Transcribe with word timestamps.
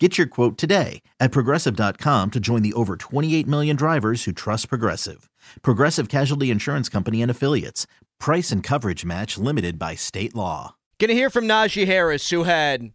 Get 0.00 0.16
your 0.16 0.28
quote 0.28 0.56
today 0.56 1.02
at 1.18 1.32
progressive.com 1.32 2.30
to 2.30 2.38
join 2.38 2.62
the 2.62 2.72
over 2.74 2.96
28 2.96 3.48
million 3.48 3.74
drivers 3.74 4.24
who 4.24 4.32
trust 4.32 4.68
Progressive. 4.68 5.28
Progressive 5.62 6.08
Casualty 6.08 6.52
Insurance 6.52 6.88
Company 6.88 7.20
and 7.20 7.30
Affiliates. 7.30 7.86
Price 8.20 8.52
and 8.52 8.62
coverage 8.62 9.04
match 9.04 9.36
limited 9.38 9.76
by 9.76 9.96
state 9.96 10.36
law. 10.36 10.76
Gonna 11.00 11.14
hear 11.14 11.30
from 11.30 11.46
Najee 11.46 11.86
Harris, 11.86 12.30
who 12.30 12.44
had 12.44 12.92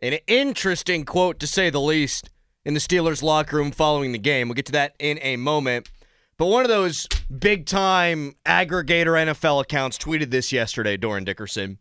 an 0.00 0.18
interesting 0.28 1.04
quote 1.04 1.40
to 1.40 1.46
say 1.46 1.70
the 1.70 1.80
least 1.80 2.30
in 2.64 2.74
the 2.74 2.80
Steelers 2.80 3.22
locker 3.22 3.56
room 3.56 3.72
following 3.72 4.12
the 4.12 4.18
game. 4.18 4.48
We'll 4.48 4.54
get 4.54 4.66
to 4.66 4.72
that 4.72 4.94
in 5.00 5.18
a 5.22 5.36
moment. 5.36 5.90
But 6.36 6.46
one 6.46 6.64
of 6.64 6.68
those 6.68 7.08
big 7.36 7.66
time 7.66 8.34
aggregator 8.46 9.16
NFL 9.26 9.62
accounts 9.62 9.98
tweeted 9.98 10.30
this 10.30 10.52
yesterday, 10.52 10.96
Dorin 10.96 11.24
Dickerson. 11.24 11.78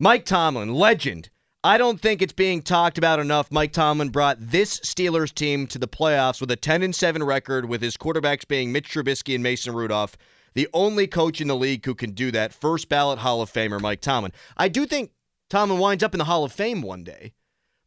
Mike 0.00 0.24
Tomlin, 0.24 0.74
legend. 0.74 1.30
I 1.66 1.78
don't 1.78 1.98
think 1.98 2.20
it's 2.20 2.34
being 2.34 2.60
talked 2.60 2.98
about 2.98 3.20
enough. 3.20 3.50
Mike 3.50 3.72
Tomlin 3.72 4.10
brought 4.10 4.36
this 4.38 4.80
Steelers 4.80 5.34
team 5.34 5.66
to 5.68 5.78
the 5.78 5.88
playoffs 5.88 6.38
with 6.38 6.50
a 6.50 6.56
10 6.56 6.82
and 6.82 6.94
7 6.94 7.22
record, 7.22 7.64
with 7.64 7.80
his 7.80 7.96
quarterbacks 7.96 8.46
being 8.46 8.70
Mitch 8.70 8.90
Trubisky 8.90 9.34
and 9.34 9.42
Mason 9.42 9.74
Rudolph. 9.74 10.14
The 10.52 10.68
only 10.74 11.06
coach 11.06 11.40
in 11.40 11.48
the 11.48 11.56
league 11.56 11.86
who 11.86 11.94
can 11.94 12.10
do 12.10 12.30
that. 12.32 12.52
First 12.52 12.90
ballot 12.90 13.20
Hall 13.20 13.40
of 13.40 13.50
Famer, 13.50 13.80
Mike 13.80 14.02
Tomlin. 14.02 14.32
I 14.58 14.68
do 14.68 14.84
think 14.84 15.12
Tomlin 15.48 15.78
winds 15.78 16.04
up 16.04 16.12
in 16.12 16.18
the 16.18 16.26
Hall 16.26 16.44
of 16.44 16.52
Fame 16.52 16.82
one 16.82 17.02
day, 17.02 17.32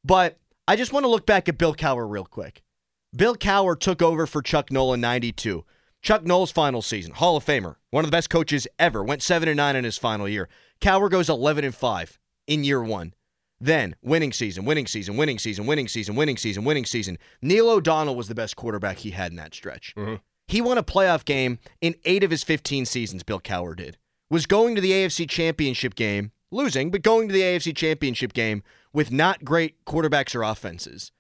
but 0.04 0.40
I 0.68 0.76
just 0.76 0.92
want 0.92 1.04
to 1.04 1.10
look 1.10 1.28
back 1.28 1.48
at 1.48 1.60
Bill 1.60 1.76
Cowher 1.76 2.10
real 2.10 2.26
quick. 2.26 2.64
Bill 3.16 3.36
Cowher 3.36 3.80
took 3.80 4.02
over 4.02 4.26
for 4.26 4.42
Chuck 4.42 4.72
Nolan 4.72 5.02
92. 5.02 5.64
Chuck 6.02 6.26
Noll's 6.26 6.52
final 6.52 6.82
season, 6.82 7.14
Hall 7.14 7.38
of 7.38 7.46
Famer, 7.46 7.76
one 7.92 8.04
of 8.04 8.10
the 8.10 8.16
best 8.16 8.32
coaches 8.32 8.68
ever, 8.80 9.04
went 9.04 9.22
7 9.22 9.48
and 9.48 9.58
9 9.58 9.76
in 9.76 9.84
his 9.84 10.00
final 10.00 10.28
year. 10.28 10.50
Cowher 10.82 11.12
goes 11.12 11.30
11 11.30 11.64
and 11.64 11.76
5 11.76 12.20
in 12.48 12.64
year 12.64 12.82
1. 12.82 13.14
Then, 13.60 13.96
winning 14.02 14.34
season, 14.34 14.66
winning 14.66 14.88
season, 14.88 15.18
winning 15.18 15.40
season, 15.40 15.66
winning 15.66 15.88
season, 15.88 16.16
winning 16.16 16.38
season, 16.38 16.64
winning 16.64 16.86
season. 16.86 17.18
Neil 17.42 17.70
O'Donnell 17.70 18.16
was 18.16 18.28
the 18.28 18.36
best 18.36 18.56
quarterback 18.56 19.00
he 19.00 19.12
had 19.12 19.32
in 19.32 19.38
that 19.38 19.56
stretch. 19.56 19.94
Mm-hmm. 19.96 20.16
He 20.48 20.62
won 20.62 20.78
a 20.78 20.84
playoff 20.84 21.26
game 21.26 21.60
in 21.82 21.96
8 22.06 22.24
of 22.24 22.32
his 22.32 22.44
15 22.44 22.86
seasons, 22.86 23.24
Bill 23.24 23.40
Cowher 23.40 23.76
did. 23.76 23.98
Was 24.30 24.46
going 24.46 24.76
to 24.76 24.82
the 24.82 24.92
AFC 24.92 25.28
Championship 25.28 25.96
game, 25.96 26.32
losing, 26.52 26.92
but 26.92 27.02
going 27.02 27.28
to 27.28 27.34
the 27.34 27.42
AFC 27.42 27.76
Championship 27.76 28.34
game 28.34 28.64
with 28.94 29.12
not 29.12 29.44
great 29.44 29.84
quarterbacks 29.86 30.36
or 30.36 30.44
offenses. 30.44 31.12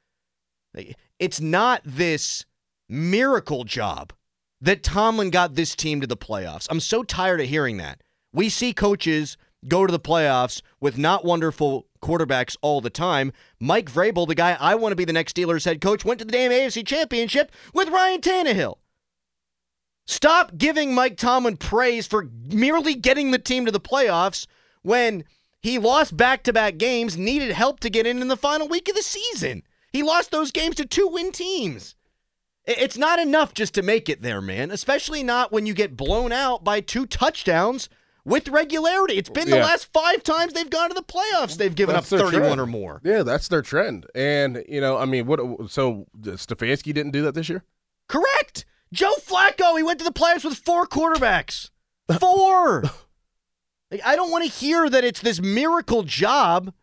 It's 1.20 1.42
not 1.42 1.82
this 1.84 2.46
miracle 2.88 3.64
job 3.64 4.14
that 4.62 4.84
Tomlin 4.84 5.30
got 5.30 5.56
this 5.56 5.76
team 5.76 6.02
to 6.02 6.08
the 6.08 6.18
playoffs. 6.18 6.68
I'm 6.70 6.80
so 6.80 7.04
tired 7.04 7.42
of 7.42 7.48
hearing 7.48 7.78
that. 7.78 8.02
We 8.32 8.50
see 8.50 8.74
coaches 8.74 9.38
go 9.68 9.86
to 9.86 9.92
the 9.92 10.00
playoffs 10.00 10.62
with 10.80 10.98
not 10.98 11.26
wonderful 11.26 11.88
quarterbacks 12.02 12.58
all 12.62 12.82
the 12.82 12.90
time. 12.90 13.32
Mike 13.60 13.92
Vrabel, 13.92 14.28
the 14.28 14.36
guy 14.36 14.58
I 14.60 14.76
want 14.76 14.92
to 14.92 14.96
be 14.96 15.06
the 15.06 15.14
next 15.14 15.36
Steelers 15.36 15.66
head 15.66 15.82
coach, 15.82 16.06
went 16.06 16.20
to 16.20 16.26
the 16.26 16.32
damn 16.32 16.52
AFC 16.52 16.86
Championship 16.86 17.52
with 17.74 17.90
Ryan 17.90 18.22
Tannehill. 18.22 18.78
Stop 20.06 20.58
giving 20.58 20.96
Mike 20.96 21.18
Tomlin 21.18 21.58
praise 21.58 22.08
for 22.08 22.30
merely 22.46 22.96
getting 22.96 23.32
the 23.32 23.40
team 23.40 23.66
to 23.66 23.72
the 23.72 23.80
playoffs 23.80 24.48
when 24.82 25.26
he 25.62 25.78
lost 25.78 26.16
back 26.16 26.44
to 26.44 26.54
back 26.54 26.78
games, 26.78 27.18
needed 27.18 27.52
help 27.52 27.82
to 27.82 27.90
get 27.90 28.08
in 28.08 28.22
in 28.22 28.30
the 28.30 28.38
final 28.38 28.70
week 28.70 28.88
of 28.88 28.96
the 28.96 29.02
season. 29.02 29.64
He 29.92 30.04
lost 30.04 30.32
those 30.32 30.52
games 30.52 30.76
to 30.76 30.86
two 30.86 31.08
win 31.08 31.32
teams. 31.32 31.96
It's 32.66 32.98
not 32.98 33.20
enough 33.20 33.54
just 33.54 33.74
to 33.76 33.82
make 33.82 34.08
it 34.10 34.22
there, 34.22 34.42
man, 34.42 34.72
especially 34.72 35.24
not 35.24 35.52
when 35.52 35.66
you 35.66 35.74
get 35.74 35.98
blown 35.98 36.32
out 36.32 36.64
by 36.64 36.82
two 36.82 37.06
touchdowns 37.06 37.90
with 38.28 38.50
regularity. 38.50 39.16
It's 39.16 39.30
been 39.30 39.50
the 39.50 39.56
Yeah. 39.56 39.66
last 39.66 39.86
five 39.94 40.22
times 40.22 40.52
they've 40.54 40.70
gone 40.70 40.90
to 40.90 40.94
the 40.94 41.02
playoffs. 41.02 41.56
They've 41.58 41.74
given 41.74 41.96
That's 41.96 42.12
up 42.12 42.20
31 42.20 42.42
trend. 42.42 42.60
or 42.60 42.66
more. 42.68 43.02
Yeah, 43.04 43.24
that's 43.24 43.48
their 43.48 43.62
trend. 43.62 44.06
And 44.14 44.64
you 44.68 44.82
know, 44.82 44.98
I 44.98 45.06
mean, 45.06 45.26
what? 45.26 45.40
So 45.72 46.06
uh, 46.24 46.32
Stefanski 46.32 46.94
didn't 46.94 47.12
do 47.12 47.22
that 47.24 47.34
this 47.36 47.48
year. 47.50 47.64
Correct. 48.10 48.66
Joe 48.94 49.14
Flacco, 49.26 49.76
he 49.78 49.84
went 49.84 50.00
to 50.00 50.06
the 50.06 50.12
playoffs 50.14 50.44
with 50.46 50.58
four 50.58 50.86
quarterbacks. 50.86 51.70
Four. 52.20 52.84
Like, 53.92 54.02
I 54.06 54.16
don't 54.16 54.32
want 54.32 54.44
to 54.46 54.50
hear 54.50 54.90
that 54.90 55.04
it's 55.04 55.22
this 55.22 55.42
miracle 55.42 56.04
job 56.04 56.74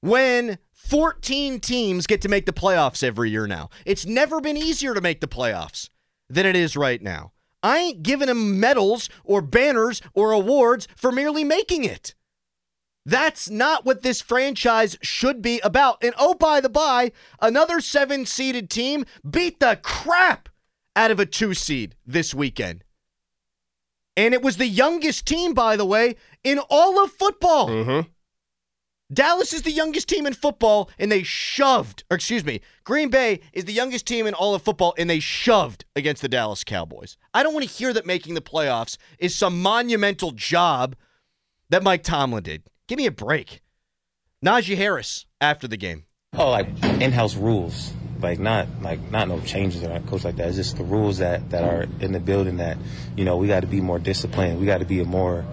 when 0.00 0.58
14 0.72 1.60
teams 1.60 2.06
get 2.06 2.20
to 2.22 2.28
make 2.28 2.46
the 2.46 2.52
playoffs 2.52 3.02
every 3.02 3.30
year 3.30 3.46
now. 3.46 3.68
It's 3.86 4.06
never 4.06 4.40
been 4.40 4.56
easier 4.56 4.94
to 4.94 5.00
make 5.00 5.20
the 5.20 5.28
playoffs 5.28 5.88
than 6.30 6.46
it 6.46 6.56
is 6.56 6.76
right 6.76 7.00
now. 7.02 7.32
I 7.62 7.78
ain't 7.78 8.02
giving 8.02 8.28
them 8.28 8.58
medals 8.58 9.08
or 9.24 9.42
banners 9.42 10.00
or 10.14 10.32
awards 10.32 10.88
for 10.96 11.12
merely 11.12 11.44
making 11.44 11.84
it. 11.84 12.14
That's 13.06 13.48
not 13.48 13.84
what 13.84 14.02
this 14.02 14.20
franchise 14.20 14.96
should 15.00 15.42
be 15.42 15.60
about. 15.60 16.02
And 16.02 16.14
oh, 16.18 16.34
by 16.34 16.60
the 16.60 16.68
by, 16.68 17.12
another 17.40 17.80
seven 17.80 18.26
seeded 18.26 18.70
team 18.70 19.04
beat 19.28 19.60
the 19.60 19.78
crap 19.82 20.48
out 20.94 21.10
of 21.10 21.18
a 21.18 21.26
two 21.26 21.54
seed 21.54 21.94
this 22.06 22.34
weekend. 22.34 22.84
And 24.16 24.34
it 24.34 24.42
was 24.42 24.58
the 24.58 24.66
youngest 24.66 25.26
team, 25.26 25.54
by 25.54 25.76
the 25.76 25.84
way, 25.84 26.16
in 26.44 26.58
all 26.68 27.02
of 27.02 27.12
football. 27.12 27.68
Mm-hmm. 27.68 28.08
Dallas 29.12 29.52
is 29.52 29.62
the 29.62 29.72
youngest 29.72 30.08
team 30.08 30.24
in 30.24 30.34
football, 30.34 30.88
and 30.96 31.10
they 31.10 31.24
shoved, 31.24 32.04
or 32.10 32.14
excuse 32.14 32.44
me, 32.44 32.60
Green 32.84 33.08
Bay 33.08 33.40
is 33.52 33.64
the 33.64 33.72
youngest 33.72 34.06
team 34.06 34.26
in 34.26 34.34
all 34.34 34.54
of 34.54 34.62
football, 34.62 34.94
and 34.96 35.10
they 35.10 35.18
shoved 35.18 35.84
against 35.96 36.22
the 36.22 36.28
Dallas 36.28 36.62
Cowboys. 36.62 37.16
I 37.34 37.42
don't 37.42 37.52
want 37.52 37.66
to 37.66 37.72
hear 37.72 37.92
that 37.92 38.06
making 38.06 38.34
the 38.34 38.40
playoffs 38.40 38.98
is 39.18 39.34
some 39.34 39.60
monumental 39.60 40.30
job 40.30 40.94
that 41.70 41.82
Mike 41.82 42.04
Tomlin 42.04 42.44
did. 42.44 42.62
Give 42.86 42.98
me 42.98 43.06
a 43.06 43.10
break. 43.10 43.62
Najee 44.44 44.76
Harris 44.76 45.26
after 45.40 45.66
the 45.66 45.76
game. 45.76 46.04
Oh, 46.34 46.50
like 46.50 46.68
in-house 46.84 47.34
rules, 47.34 47.92
like 48.20 48.38
not 48.38 48.68
like 48.80 49.00
not 49.10 49.26
no 49.26 49.40
changes 49.40 49.82
or 49.82 49.98
coach 50.00 50.22
like 50.22 50.36
that. 50.36 50.46
It's 50.46 50.56
just 50.56 50.76
the 50.76 50.84
rules 50.84 51.18
that 51.18 51.50
that 51.50 51.64
are 51.64 51.86
in 51.98 52.12
the 52.12 52.20
building 52.20 52.58
that 52.58 52.78
you 53.16 53.24
know 53.24 53.36
we 53.36 53.48
got 53.48 53.60
to 53.60 53.66
be 53.66 53.80
more 53.80 53.98
disciplined. 53.98 54.60
We 54.60 54.66
got 54.66 54.78
to 54.78 54.84
be 54.84 55.00
a 55.00 55.04
more 55.04 55.44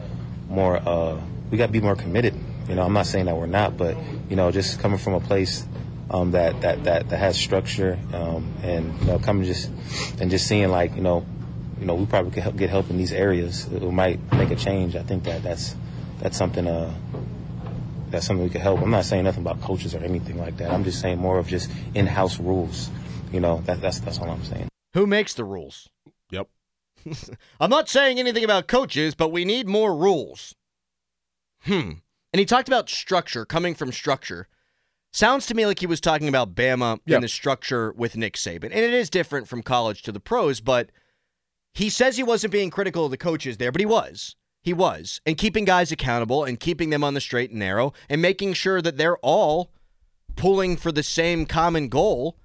more 0.48 0.78
uh 0.78 1.20
we 1.50 1.58
got 1.58 1.66
to 1.66 1.72
be 1.72 1.82
more 1.82 1.96
committed. 1.96 2.36
You 2.68 2.76
know, 2.76 2.84
I'm 2.84 2.94
not 2.94 3.06
saying 3.06 3.26
that 3.26 3.36
we're 3.36 3.46
not, 3.46 3.78
but 3.78 3.98
you 4.30 4.36
know, 4.36 4.52
just 4.52 4.80
coming 4.80 4.98
from 4.98 5.14
a 5.14 5.20
place 5.20 5.66
um, 6.10 6.32
that 6.32 6.62
that 6.62 6.84
that 6.84 7.10
that 7.10 7.18
has 7.18 7.38
structure 7.38 8.00
um, 8.14 8.54
and 8.64 8.98
you 9.02 9.08
know 9.08 9.20
coming 9.20 9.46
just 9.46 9.70
and 10.20 10.30
just 10.30 10.48
seeing 10.48 10.70
like 10.70 10.96
you 10.96 11.02
know 11.02 11.26
you 11.80 11.86
know 11.86 11.96
we 11.96 12.06
probably 12.06 12.32
could 12.32 12.44
help, 12.44 12.56
get 12.58 12.70
help 12.70 12.90
in 12.90 12.98
these 12.98 13.14
areas. 13.14 13.66
It 13.72 13.82
might 13.84 14.20
make 14.34 14.52
a 14.52 14.56
change. 14.56 14.96
I 14.96 15.04
think 15.04 15.24
that 15.26 15.44
that's 15.44 15.76
that's 16.20 16.38
something 16.38 16.68
uh 16.68 16.94
that's 18.10 18.26
something 18.26 18.44
we 18.44 18.50
could 18.50 18.62
help. 18.62 18.82
I'm 18.82 18.90
not 18.90 19.06
saying 19.06 19.26
nothing 19.26 19.42
about 19.42 19.62
coaches 19.62 19.94
or 19.94 20.00
anything 20.00 20.38
like 20.38 20.58
that. 20.58 20.72
I'm 20.72 20.84
just 20.84 21.02
saying 21.02 21.20
more 21.20 21.40
of 21.40 21.48
just 21.48 21.70
in-house 21.94 22.40
rules. 22.40 22.90
You 23.34 23.42
know, 23.42 23.62
that, 23.66 23.82
that's 23.82 24.00
that's 24.00 24.20
all 24.20 24.30
I'm 24.30 24.44
saying. 24.46 24.70
Who 24.94 25.06
makes 25.06 25.34
the 25.34 25.44
rules? 25.44 25.90
Yep. 26.32 26.48
I'm 27.60 27.70
not 27.70 27.90
saying 27.90 28.20
anything 28.20 28.46
about 28.46 28.68
coaches, 28.68 29.14
but 29.14 29.32
we 29.32 29.44
need 29.44 29.68
more 29.68 29.96
rules. 29.96 30.56
hmm. 31.64 31.92
And 32.38 32.42
he 32.42 32.46
talked 32.46 32.68
about 32.68 32.88
structure, 32.88 33.46
coming 33.46 33.74
from 33.74 33.92
structure. 33.92 34.48
Sounds 35.12 35.48
to 35.48 35.56
me 35.56 35.66
like 35.66 35.80
he 35.80 35.88
was 35.88 36.00
talking 36.00 36.28
about 36.28 36.54
Bama 36.54 37.00
Yeah. 37.04 37.16
and 37.16 37.24
the 37.24 37.28
structure 37.28 37.92
with 37.94 38.16
Nick 38.16 38.36
Saban. 38.36 38.66
And 38.66 38.74
it 38.76 38.94
is 38.94 39.10
different 39.10 39.48
from 39.48 39.64
college 39.64 40.04
to 40.04 40.12
the 40.12 40.20
pros, 40.20 40.62
but 40.62 40.92
he 41.74 41.90
says 41.90 42.16
he 42.16 42.22
wasn't 42.22 42.52
being 42.54 42.70
critical 42.70 43.06
of 43.06 43.10
the 43.10 43.18
coaches 43.18 43.58
there, 43.58 43.72
but 43.72 43.82
he 43.82 43.88
was. 43.88 44.36
He 44.62 44.72
was. 44.72 45.20
And 45.26 45.36
keeping 45.36 45.66
guys 45.66 45.92
accountable 45.92 46.44
and 46.44 46.60
keeping 46.60 46.92
them 46.92 47.04
on 47.04 47.16
the 47.16 47.22
straight 47.22 47.50
and 47.50 47.58
narrow 47.58 47.92
and 48.08 48.22
making 48.22 48.54
sure 48.54 48.84
that 48.84 48.98
they're 48.98 49.18
all 49.24 49.72
pulling 50.36 50.78
for 50.78 50.92
the 50.92 51.02
same 51.02 51.48
common 51.48 51.90
goal. 51.90 52.38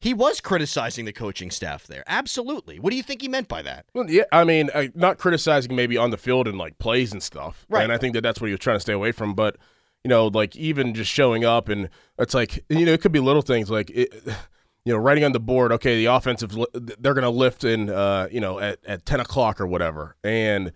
He 0.00 0.14
was 0.14 0.40
criticizing 0.40 1.06
the 1.06 1.12
coaching 1.12 1.50
staff 1.50 1.86
there. 1.86 2.04
Absolutely. 2.06 2.78
What 2.78 2.90
do 2.90 2.96
you 2.96 3.02
think 3.02 3.20
he 3.20 3.28
meant 3.28 3.48
by 3.48 3.62
that? 3.62 3.86
Well, 3.94 4.08
yeah, 4.08 4.24
I 4.30 4.44
mean, 4.44 4.70
uh, 4.72 4.86
not 4.94 5.18
criticizing 5.18 5.74
maybe 5.74 5.96
on 5.96 6.10
the 6.10 6.16
field 6.16 6.46
and 6.46 6.56
like 6.56 6.78
plays 6.78 7.12
and 7.12 7.22
stuff. 7.22 7.66
Right. 7.68 7.82
And 7.82 7.92
I 7.92 7.98
think 7.98 8.14
that 8.14 8.20
that's 8.20 8.40
what 8.40 8.46
he 8.46 8.52
was 8.52 8.60
trying 8.60 8.76
to 8.76 8.80
stay 8.80 8.92
away 8.92 9.10
from. 9.10 9.34
But 9.34 9.56
you 10.04 10.08
know, 10.08 10.28
like 10.28 10.54
even 10.54 10.94
just 10.94 11.10
showing 11.10 11.44
up 11.44 11.68
and 11.68 11.88
it's 12.18 12.34
like 12.34 12.64
you 12.68 12.86
know, 12.86 12.92
it 12.92 13.00
could 13.00 13.12
be 13.12 13.18
little 13.18 13.42
things 13.42 13.70
like 13.70 13.90
it, 13.90 14.14
you 14.84 14.92
know, 14.92 14.98
writing 14.98 15.24
on 15.24 15.32
the 15.32 15.40
board. 15.40 15.72
Okay, 15.72 15.96
the 15.96 16.06
offensive 16.06 16.56
they're 16.72 17.14
going 17.14 17.22
to 17.22 17.30
lift 17.30 17.64
in 17.64 17.90
uh, 17.90 18.28
you 18.30 18.40
know 18.40 18.60
at 18.60 18.78
at 18.86 19.04
ten 19.04 19.18
o'clock 19.18 19.60
or 19.60 19.66
whatever, 19.66 20.14
and 20.22 20.72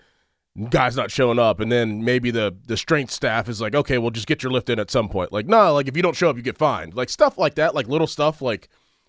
guys 0.69 0.97
not 0.97 1.11
showing 1.11 1.39
up, 1.39 1.61
and 1.61 1.71
then 1.71 2.05
maybe 2.05 2.33
the 2.33 2.57
the 2.67 2.77
strength 2.77 3.13
staff 3.13 3.49
is 3.49 3.61
like, 3.61 3.75
okay, 3.75 3.99
well, 3.99 4.11
just 4.11 4.27
get 4.27 4.43
your 4.43 4.51
lift 4.51 4.69
in 4.69 4.81
at 4.81 4.91
some 4.91 5.09
point. 5.09 5.33
Like, 5.33 5.47
no, 5.47 5.73
like 5.73 5.87
if 5.87 5.97
you 5.97 6.03
don't 6.03 6.17
show 6.17 6.29
up, 6.29 6.37
you 6.37 6.43
get 6.43 6.59
fined. 6.59 6.95
Like 6.95 7.09
stuff 7.09 7.39
like 7.39 7.55
that, 7.55 7.75
like 7.75 7.87
little 7.87 8.09
stuff, 8.09 8.43
like 8.43 8.69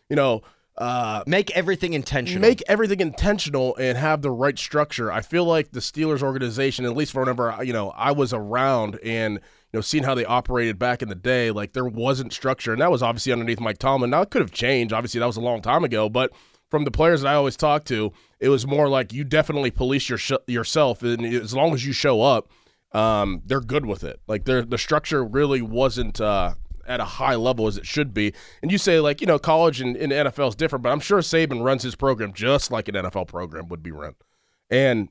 you 0.09 0.15
know. 0.15 0.41
Uh, 0.75 1.23
Make 1.27 1.51
everything 1.51 1.93
intentional. 1.93 2.41
make 2.41 2.63
everything 2.67 2.99
intentional 2.99 3.75
and 3.75 3.95
have 3.95 4.23
the 4.23 4.31
right 4.31 4.57
structure. 4.57 5.11
I 5.11 5.21
feel 5.21 5.45
like 5.45 5.71
the 5.71 5.79
Steelers 5.79 6.23
organization, 6.23 6.83
at 6.85 6.95
least 6.95 7.11
for 7.11 7.19
whenever 7.19 7.55
you 7.63 7.73
know 7.73 7.91
I 7.91 8.11
was 8.11 8.33
around 8.33 8.99
and 9.03 9.35
you 9.35 9.41
know 9.77 9.81
seeing 9.81 10.03
how 10.03 10.15
they 10.15 10.25
operated 10.25 10.79
back 10.79 11.03
in 11.03 11.09
the 11.09 11.15
day, 11.15 11.51
like 11.51 11.73
there 11.73 11.85
wasn't 11.85 12.33
structure, 12.33 12.71
and 12.73 12.81
that 12.81 12.89
was 12.89 13.03
obviously 13.03 13.31
underneath 13.31 13.59
Mike 13.59 13.77
Tomlin. 13.77 14.09
Now 14.09 14.23
it 14.23 14.31
could 14.31 14.41
have 14.41 14.49
changed. 14.51 14.93
Obviously, 14.95 15.19
that 15.19 15.27
was 15.27 15.37
a 15.37 15.41
long 15.41 15.61
time 15.61 15.83
ago, 15.83 16.09
but 16.09 16.31
from 16.71 16.85
the 16.85 16.91
players 16.91 17.21
that 17.21 17.27
I 17.27 17.35
always 17.35 17.55
talk 17.55 17.85
to, 17.85 18.11
it 18.39 18.49
was 18.49 18.65
more 18.65 18.89
like 18.89 19.13
you 19.13 19.23
definitely 19.23 19.69
police 19.69 20.09
your 20.09 20.17
sh- 20.17 20.31
yourself, 20.47 21.03
and 21.03 21.23
as 21.23 21.53
long 21.53 21.75
as 21.75 21.85
you 21.85 21.93
show 21.93 22.23
up, 22.23 22.49
um, 22.93 23.43
they're 23.45 23.61
good 23.61 23.85
with 23.85 24.03
it. 24.03 24.21
Like 24.27 24.45
the 24.45 24.65
structure 24.79 25.23
really 25.23 25.61
wasn't. 25.61 26.19
Uh, 26.19 26.55
at 26.87 26.99
a 26.99 27.05
high 27.05 27.35
level 27.35 27.67
as 27.67 27.77
it 27.77 27.85
should 27.85 28.13
be. 28.13 28.33
And 28.61 28.71
you 28.71 28.77
say 28.77 28.99
like, 28.99 29.21
you 29.21 29.27
know, 29.27 29.39
college 29.39 29.81
and, 29.81 29.95
and 29.95 30.11
NFL 30.11 30.49
is 30.49 30.55
different, 30.55 30.83
but 30.83 30.91
I'm 30.91 30.99
sure 30.99 31.19
Saban 31.19 31.63
runs 31.63 31.83
his 31.83 31.95
program 31.95 32.33
just 32.33 32.71
like 32.71 32.87
an 32.87 32.95
NFL 32.95 33.27
program 33.27 33.67
would 33.69 33.83
be 33.83 33.91
run. 33.91 34.15
And 34.69 35.09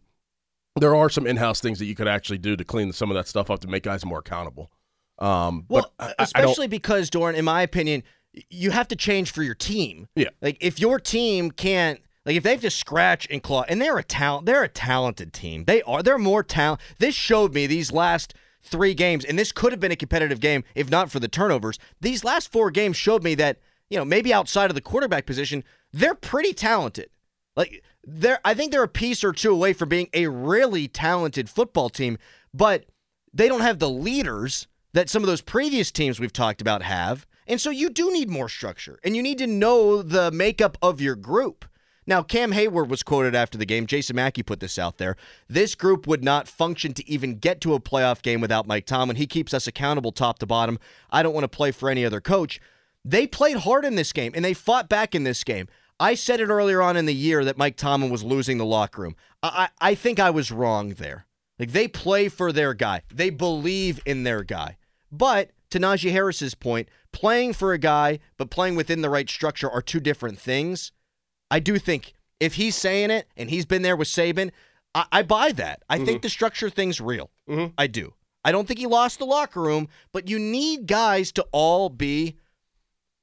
there 0.77 0.95
are 0.97 1.11
some 1.11 1.27
in-house 1.27 1.61
things 1.61 1.79
that 1.79 1.85
you 1.87 1.95
could 1.95 2.09
actually 2.09 2.39
do 2.39 2.57
to 2.57 2.65
clean 2.65 2.93
some 2.93 3.11
of 3.11 3.15
that 3.15 3.29
stuff 3.29 3.51
up 3.51 3.61
to 3.61 3.69
make 3.69 3.83
guys 3.83 4.05
more 4.05 4.19
accountable. 4.21 4.71
Um, 5.19 5.67
Well, 5.69 5.93
but 5.99 6.07
I- 6.07 6.15
I, 6.19 6.23
especially 6.25 6.67
because 6.67 7.11
Dorin, 7.11 7.35
in 7.35 7.45
my 7.45 7.63
opinion, 7.63 8.03
you 8.49 8.71
have 8.71 8.89
to 8.89 8.97
change 8.97 9.31
for 9.31 9.43
your 9.43 9.55
team. 9.55 10.09
Yeah. 10.17 10.31
Like 10.41 10.57
if 10.61 10.81
your 10.81 10.99
team 10.99 11.51
can't, 11.51 12.01
like 12.25 12.37
if 12.37 12.43
they 12.43 12.53
have 12.53 12.63
to 12.63 12.71
scratch 12.71 13.27
and 13.31 13.43
claw, 13.43 13.65
and 13.69 13.81
they're 13.83 13.99
a 13.99 14.03
talent, 14.05 14.47
they're 14.47 14.63
a 14.63 14.69
talented 14.69 15.33
team. 15.35 15.65
They 15.65 15.83
are. 15.83 16.03
They're 16.03 16.19
more 16.19 16.43
talent. 16.43 16.81
This 16.99 17.15
showed 17.15 17.53
me 17.53 17.67
these 17.67 17.93
last 17.93 18.33
three 18.63 18.95
games, 18.95 19.25
and 19.25 19.39
this 19.39 19.53
could 19.53 19.73
have 19.73 19.81
been 19.81 19.93
a 19.93 19.97
competitive 19.97 20.41
game 20.41 20.65
if 20.75 20.91
not 20.91 21.11
for 21.11 21.21
the 21.21 21.29
turnovers. 21.29 21.79
These 22.01 22.25
last 22.25 22.51
four 22.51 22.71
games 22.71 22.97
showed 22.97 23.23
me 23.23 23.35
that 23.37 23.59
you 23.91 23.99
know 23.99 24.05
maybe 24.05 24.33
outside 24.33 24.71
of 24.71 24.75
the 24.75 24.81
quarterback 24.81 25.27
position, 25.27 25.65
they're 25.93 26.15
pretty 26.15 26.53
talented. 26.53 27.11
Like 27.57 27.85
they're, 28.05 28.41
I 28.45 28.55
think 28.55 28.73
they're 28.73 28.83
a 28.83 28.89
piece 28.89 29.23
or 29.23 29.33
two 29.33 29.53
away 29.53 29.73
from 29.73 29.89
being 29.89 30.09
a 30.13 30.27
really 30.27 30.89
talented 30.89 31.51
football 31.51 31.91
team, 31.91 32.19
but 32.55 32.87
they 33.33 33.49
don't 33.49 33.61
have 33.61 33.79
the 33.79 33.91
leaders 33.91 34.67
that 34.93 35.09
some 35.09 35.23
of 35.23 35.27
those 35.27 35.41
previous 35.41 35.91
teams 35.91 36.21
we've 36.21 36.33
talked 36.33 36.61
about 36.61 36.83
have. 36.83 37.27
And 37.47 37.61
so 37.61 37.71
you 37.71 37.91
do 37.91 38.13
need 38.13 38.31
more 38.31 38.49
structure 38.49 38.99
and 39.05 39.17
you 39.17 39.23
need 39.23 39.39
to 39.39 39.47
know 39.47 40.03
the 40.03 40.31
makeup 40.31 40.79
of 40.81 41.01
your 41.01 41.17
group. 41.17 41.65
Now, 42.07 42.23
Cam 42.23 42.53
Heyward 42.53 42.89
was 42.89 43.03
quoted 43.03 43.35
after 43.35 43.57
the 43.57 43.67
game. 43.67 43.87
Jason 43.87 44.17
Mackey 44.17 44.43
put 44.43 44.61
this 44.61 44.79
out 44.79 44.99
there. 44.99 45.17
This 45.49 45.75
group 45.75 46.07
would 46.07 46.25
not 46.25 46.49
function 46.49 46.95
to 46.95 47.09
even 47.09 47.37
get 47.37 47.61
to 47.61 47.75
a 47.75 47.81
playoff 47.81 48.23
game 48.23 48.41
without 48.41 48.67
Mike 48.67 48.87
Tomlin. 48.87 49.17
He 49.17 49.27
keeps 49.27 49.55
us 49.55 49.67
accountable 49.67 50.11
top 50.11 50.39
to 50.41 50.47
bottom. 50.47 50.79
I 51.11 51.23
don't 51.23 51.35
want 51.35 51.45
to 51.45 51.49
play 51.49 51.71
for 51.71 51.89
any 51.89 52.05
other 52.05 52.21
coach. 52.21 52.61
They 53.05 53.27
played 53.27 53.59
hard 53.59 53.85
in 53.85 53.95
this 53.95 54.13
game 54.13 54.33
and 54.35 54.45
they 54.45 54.55
fought 54.55 54.89
back 54.89 55.15
in 55.15 55.25
this 55.25 55.45
game. 55.45 55.69
I 56.01 56.15
said 56.15 56.41
it 56.41 56.49
earlier 56.49 56.83
on 56.83 56.97
in 56.97 57.07
the 57.07 57.15
year 57.15 57.45
that 57.45 57.59
Mike 57.59 57.77
Tomlin 57.77 58.11
was 58.11 58.25
losing 58.25 58.59
the 58.59 58.65
locker 58.65 59.03
room. 59.03 59.17
I, 59.43 59.69
I, 59.81 59.91
I 59.91 59.95
think 59.95 60.19
I 60.19 60.31
was 60.31 60.51
wrong 60.51 60.91
there. 60.91 61.27
Like 61.59 61.71
they 61.71 61.87
play 61.87 62.29
for 62.29 62.51
their 62.51 62.75
guy, 62.75 63.03
they 63.13 63.31
believe 63.31 64.01
in 64.05 64.25
their 64.25 64.43
guy. 64.43 64.79
But 65.13 65.51
to 65.71 65.79
Najee 65.79 66.11
Harris's 66.11 66.55
point, 66.55 66.89
playing 67.13 67.53
for 67.53 67.73
a 67.73 67.79
guy 67.79 68.19
but 68.37 68.51
playing 68.51 68.75
within 68.75 69.03
the 69.03 69.11
right 69.11 69.29
structure 69.29 69.71
are 69.71 69.83
two 69.83 70.01
different 70.01 70.39
things. 70.39 70.91
I 71.53 71.61
do 71.61 71.79
think 71.79 72.15
if 72.41 72.55
he's 72.55 72.75
saying 72.75 73.11
it 73.11 73.29
and 73.37 73.51
he's 73.51 73.67
been 73.67 73.83
there 73.83 73.95
with 73.97 74.09
Saban, 74.09 74.51
I, 74.95 75.05
I 75.13 75.23
buy 75.23 75.53
that. 75.53 75.83
I 75.89 75.99
think 76.05 76.23
the 76.23 76.29
structure 76.29 76.71
thing's 76.71 77.01
real. 77.01 77.31
Mhm. 77.49 77.73
I 77.79 77.87
do. 77.87 78.15
I 78.45 78.51
don't 78.51 78.67
think 78.67 78.81
he 78.81 78.87
lost 78.87 79.19
the 79.21 79.25
locker 79.27 79.61
room, 79.61 79.89
but 80.13 80.29
you 80.29 80.39
need 80.39 80.87
guys 80.87 81.31
to 81.33 81.47
all 81.53 81.89
be 81.89 82.37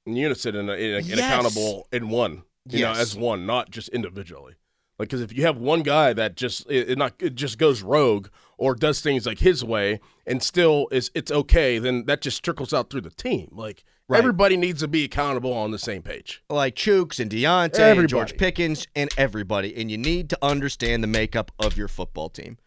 in 0.05 0.15
unison 0.15 0.55
and, 0.55 0.69
and, 0.69 0.79
and 0.95 1.05
Yes. 1.05 1.19
accountable 1.19 1.87
in 1.91 2.09
one, 2.09 2.43
you 2.69 2.81
know, 2.81 2.91
as 2.91 3.15
one, 3.17 3.45
not 3.45 3.69
just 3.71 3.89
individually. 3.89 4.53
Like, 4.97 5.09
because 5.09 5.21
if 5.21 5.35
you 5.35 5.43
have 5.43 5.57
one 5.57 5.81
guy 5.81 6.13
that 6.13 6.35
just 6.35 6.69
it, 6.69 6.91
it 6.91 6.97
not 6.97 7.13
it 7.19 7.35
just 7.35 7.57
goes 7.57 7.81
rogue 7.81 8.27
or 8.57 8.75
does 8.75 9.01
things 9.01 9.25
like 9.25 9.39
his 9.39 9.63
way 9.63 9.99
and 10.25 10.43
still 10.43 10.87
is 10.91 11.09
it's 11.15 11.31
okay, 11.31 11.79
then 11.79 12.05
that 12.05 12.21
just 12.21 12.43
trickles 12.43 12.73
out 12.73 12.89
through 12.89 13.01
the 13.01 13.09
team. 13.09 13.49
Like 13.51 13.83
Right. 14.09 14.17
everybody 14.17 14.57
needs 14.57 14.81
to 14.81 14.88
be 14.88 15.03
accountable 15.06 15.53
on 15.53 15.71
the 15.71 15.79
same 15.79 16.01
page. 16.01 16.44
like 16.50 16.75
Chuks 16.75 17.19
and 17.19 17.29
Diontae 17.31 17.97
and 17.97 18.09
George 18.09 18.38
Pickens 18.38 18.88
and 18.95 19.09
everybody. 19.17 19.75
And 19.75 19.89
you 19.91 19.97
need 19.97 20.29
to 20.31 20.38
understand 20.41 21.03
the 21.03 21.07
makeup 21.07 21.51
of 21.59 21.77
your 21.77 21.88
football 21.88 22.29
team. 22.29 22.57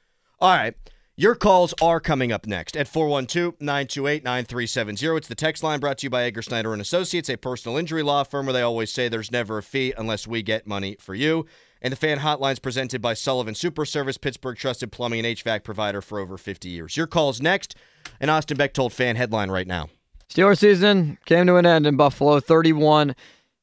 All 0.41 0.57
right. 0.57 0.75
Your 1.15 1.35
calls 1.35 1.75
are 1.83 2.01
coming 2.01 2.33
up 2.33 2.47
next 2.47 2.75
at 2.77 2.87
412-928-9370. 2.87 5.17
It's 5.19 5.29
the 5.29 5.35
text 5.35 5.63
line 5.63 5.81
brought 5.81 5.99
to 5.99 6.07
you 6.07 6.11
by 6.11 6.25
Edgar 6.25 6.43
Snyder 6.43 6.73
and 6.73 6.81
Associates, 6.81 7.29
a 7.29 7.37
personal 7.37 7.77
injury 7.77 8.03
law 8.03 8.25
firm 8.25 8.47
where 8.47 8.53
they 8.53 8.63
always 8.63 8.91
say 8.91 9.09
there's 9.09 9.31
never 9.31 9.59
a 9.59 9.63
fee 9.63 9.93
unless 9.99 10.27
we 10.27 10.43
get 10.43 10.67
money 10.67 10.97
for 10.99 11.15
you. 11.15 11.45
And 11.83 11.93
the 11.93 11.97
fan 11.97 12.21
hotline's 12.21 12.61
presented 12.61 13.03
by 13.03 13.15
Sullivan 13.15 13.55
Super 13.55 13.85
Service, 13.85 14.17
Pittsburgh 14.17 14.57
trusted 14.57 14.91
plumbing 14.93 15.27
and 15.27 15.37
HVAC 15.37 15.65
provider 15.65 16.01
for 16.01 16.19
over 16.19 16.39
50 16.39 16.69
years. 16.69 16.97
Your 16.97 17.07
calls 17.07 17.43
next. 17.43 17.75
And 18.21 18.31
Austin 18.31 18.57
Beck 18.57 18.73
told 18.73 18.93
fan 18.93 19.17
headline 19.17 19.51
right 19.51 19.67
now. 19.67 19.89
Steelers 20.33 20.61
season 20.61 21.19
came 21.27 21.47
to 21.47 21.57
an 21.57 21.67
end 21.67 21.87
in 21.87 21.97
Buffalo 21.97 22.41
31 22.41 23.15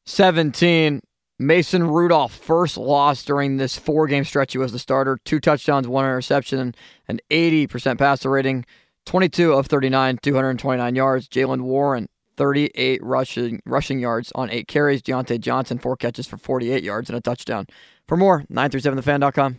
17. 0.06 1.02
Mason 1.40 1.84
Rudolph 1.88 2.32
first 2.32 2.78
loss 2.78 3.24
during 3.24 3.58
this 3.58 3.76
four 3.76 4.06
game 4.06 4.24
stretch. 4.24 4.52
He 4.52 4.60
was 4.60 4.72
the 4.72 4.78
starter. 4.78 5.18
Two 5.26 5.40
touchdowns, 5.40 5.88
one 5.88 6.06
interception, 6.06 6.76
an 7.08 7.20
80% 7.32 7.98
passer 7.98 8.30
rating, 8.30 8.66
22 9.08 9.54
of 9.54 9.66
39, 9.66 10.20
229 10.22 10.96
yards. 10.96 11.28
Jaylen 11.28 11.62
Warren, 11.62 12.08
38 12.38 13.04
rushing 13.04 13.62
rushing 13.66 14.00
yards 14.00 14.32
on 14.36 14.52
eight 14.52 14.68
carries. 14.68 15.02
Diontae 15.02 15.40
Johnson, 15.40 15.80
four 15.80 15.98
catches 15.98 16.28
for 16.28 16.38
48 16.38 16.84
yards 16.84 17.10
and 17.10 17.18
a 17.18 17.22
touchdown. 17.22 17.66
For 18.08 18.16
more, 18.16 18.44
937thefan.com. 18.52 19.58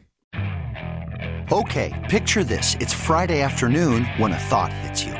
Okay, 1.51 2.07
picture 2.09 2.45
this. 2.45 2.77
It's 2.79 2.95
Friday 2.95 3.41
afternoon 3.41 4.05
when 4.05 4.31
a 4.31 4.39
thought 4.39 4.73
hits 4.73 5.03
you. 5.03 5.20